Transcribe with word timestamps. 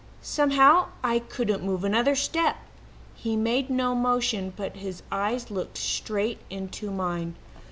Somehow 0.23 0.87
I 1.03 1.19
couldn't 1.19 1.61
move 1.61 1.83
another 1.83 2.15
step. 2.15 2.55
He 3.13 3.35
made 3.35 3.69
no 3.69 3.93
motion, 3.93 4.51
but 4.55 4.77
his 4.77 5.03
eyes 5.11 5.51
looked 5.51 5.77
straight 5.77 6.39
into 6.49 6.89
mine. 6.89 7.35